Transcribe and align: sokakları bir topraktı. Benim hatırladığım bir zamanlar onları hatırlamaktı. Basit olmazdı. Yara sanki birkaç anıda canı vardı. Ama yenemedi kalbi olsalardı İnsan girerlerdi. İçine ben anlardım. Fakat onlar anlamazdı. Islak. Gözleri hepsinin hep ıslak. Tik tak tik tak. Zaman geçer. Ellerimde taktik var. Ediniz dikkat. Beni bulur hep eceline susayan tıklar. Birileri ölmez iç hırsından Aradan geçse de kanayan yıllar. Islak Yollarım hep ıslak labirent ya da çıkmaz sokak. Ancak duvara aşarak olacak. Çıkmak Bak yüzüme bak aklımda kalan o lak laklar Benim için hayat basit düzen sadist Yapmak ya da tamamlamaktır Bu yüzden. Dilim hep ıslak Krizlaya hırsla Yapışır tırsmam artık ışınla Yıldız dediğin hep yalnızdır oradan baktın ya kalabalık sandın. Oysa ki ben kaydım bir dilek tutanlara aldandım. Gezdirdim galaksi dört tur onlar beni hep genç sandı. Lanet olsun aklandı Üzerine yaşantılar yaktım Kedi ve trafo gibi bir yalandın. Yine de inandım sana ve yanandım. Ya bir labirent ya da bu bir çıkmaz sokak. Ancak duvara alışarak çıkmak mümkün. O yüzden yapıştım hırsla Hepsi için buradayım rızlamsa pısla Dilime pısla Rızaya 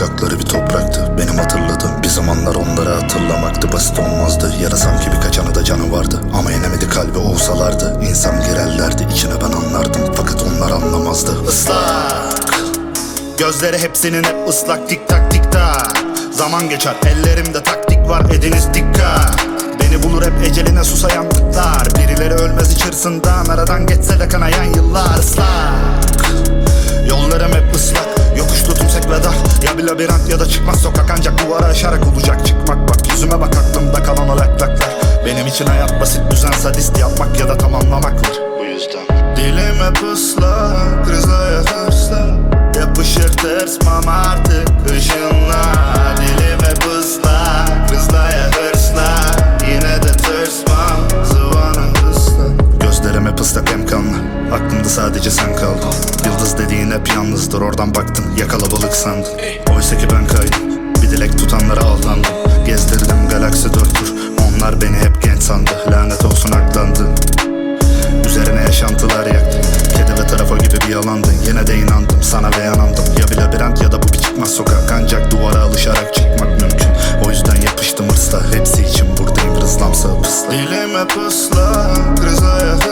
sokakları 0.00 0.38
bir 0.38 0.44
topraktı. 0.44 1.12
Benim 1.18 1.38
hatırladığım 1.38 2.02
bir 2.02 2.08
zamanlar 2.08 2.54
onları 2.54 2.90
hatırlamaktı. 2.90 3.72
Basit 3.72 3.98
olmazdı. 3.98 4.52
Yara 4.62 4.76
sanki 4.76 5.12
birkaç 5.12 5.38
anıda 5.38 5.64
canı 5.64 5.92
vardı. 5.92 6.20
Ama 6.34 6.50
yenemedi 6.50 6.88
kalbi 6.88 7.18
olsalardı 7.18 8.00
İnsan 8.02 8.40
girerlerdi. 8.40 9.06
İçine 9.12 9.32
ben 9.40 9.56
anlardım. 9.56 10.02
Fakat 10.16 10.42
onlar 10.42 10.70
anlamazdı. 10.70 11.30
Islak. 11.48 12.54
Gözleri 13.38 13.78
hepsinin 13.78 14.24
hep 14.24 14.48
ıslak. 14.48 14.88
Tik 14.88 15.08
tak 15.08 15.30
tik 15.30 15.52
tak. 15.52 15.92
Zaman 16.32 16.68
geçer. 16.68 16.94
Ellerimde 17.06 17.62
taktik 17.62 18.08
var. 18.08 18.24
Ediniz 18.30 18.68
dikkat. 18.74 19.46
Beni 19.80 20.02
bulur 20.02 20.22
hep 20.22 20.50
eceline 20.50 20.84
susayan 20.84 21.28
tıklar. 21.28 21.88
Birileri 21.98 22.34
ölmez 22.34 22.72
iç 22.72 22.84
hırsından 22.84 23.46
Aradan 23.46 23.86
geçse 23.86 24.20
de 24.20 24.28
kanayan 24.28 24.64
yıllar. 24.64 25.18
Islak 25.18 26.34
Yollarım 27.08 27.52
hep 27.52 27.74
ıslak 27.74 28.09
labirent 29.90 30.28
ya 30.28 30.40
da 30.40 30.48
çıkmaz 30.48 30.80
sokak. 30.80 31.10
Ancak 31.18 31.38
duvara 31.38 31.64
aşarak 31.64 32.06
olacak. 32.06 32.46
Çıkmak 32.46 32.88
Bak 32.88 33.10
yüzüme 33.12 33.40
bak 33.40 33.56
aklımda 33.56 34.02
kalan 34.02 34.28
o 34.28 34.36
lak 34.36 34.62
laklar 34.62 34.90
Benim 35.26 35.46
için 35.46 35.66
hayat 35.66 36.00
basit 36.00 36.30
düzen 36.30 36.50
sadist 36.50 36.98
Yapmak 36.98 37.40
ya 37.40 37.48
da 37.48 37.58
tamamlamaktır 37.58 38.42
Bu 38.58 38.64
yüzden. 38.64 39.36
Dilim 39.36 39.84
hep 39.84 40.12
ıslak 40.12 41.06
Krizlaya 41.06 41.60
hırsla 41.60 42.26
Yapışır 42.80 43.28
tırsmam 43.32 44.08
artık 44.08 44.68
ışınla 44.96 45.39
Yıldız 56.26 56.58
dediğin 56.58 56.90
hep 56.90 57.08
yalnızdır 57.08 57.60
oradan 57.60 57.94
baktın 57.94 58.24
ya 58.38 58.48
kalabalık 58.48 58.94
sandın. 58.94 59.32
Oysa 59.76 59.98
ki 59.98 60.06
ben 60.12 60.26
kaydım 60.26 60.70
bir 61.02 61.10
dilek 61.10 61.38
tutanlara 61.38 61.80
aldandım. 61.80 62.32
Gezdirdim 62.66 63.28
galaksi 63.30 63.74
dört 63.74 63.94
tur 63.94 64.12
onlar 64.48 64.80
beni 64.80 64.96
hep 64.96 65.22
genç 65.22 65.42
sandı. 65.42 65.70
Lanet 65.90 66.24
olsun 66.24 66.52
aklandı 66.52 67.06
Üzerine 68.26 68.60
yaşantılar 68.60 69.26
yaktım 69.26 69.60
Kedi 69.96 70.22
ve 70.22 70.26
trafo 70.26 70.58
gibi 70.58 70.74
bir 70.86 70.88
yalandın. 70.88 71.34
Yine 71.46 71.66
de 71.66 71.76
inandım 71.76 72.22
sana 72.22 72.50
ve 72.58 72.62
yanandım. 72.64 73.04
Ya 73.18 73.28
bir 73.28 73.36
labirent 73.36 73.82
ya 73.82 73.92
da 73.92 74.02
bu 74.02 74.06
bir 74.12 74.18
çıkmaz 74.18 74.50
sokak. 74.50 74.92
Ancak 74.92 75.30
duvara 75.30 75.60
alışarak 75.62 76.14
çıkmak 76.14 76.60
mümkün. 76.60 76.88
O 77.26 77.30
yüzden 77.30 77.56
yapıştım 77.56 78.08
hırsla 78.08 78.40
Hepsi 78.54 78.82
için 78.82 79.16
buradayım 79.16 79.60
rızlamsa 79.60 80.20
pısla 80.22 80.50
Dilime 80.50 81.06
pısla 81.06 81.90
Rızaya 82.24 82.89